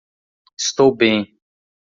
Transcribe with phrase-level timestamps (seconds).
[0.57, 1.37] Estou bem.